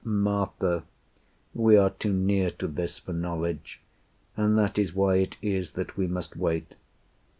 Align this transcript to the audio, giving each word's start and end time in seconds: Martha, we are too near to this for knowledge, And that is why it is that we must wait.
Martha, 0.03 0.83
we 1.53 1.77
are 1.77 1.91
too 1.91 2.11
near 2.11 2.49
to 2.49 2.67
this 2.67 2.97
for 2.97 3.13
knowledge, 3.13 3.79
And 4.35 4.57
that 4.57 4.79
is 4.79 4.95
why 4.95 5.17
it 5.17 5.37
is 5.43 5.73
that 5.73 5.95
we 5.95 6.07
must 6.07 6.35
wait. 6.35 6.73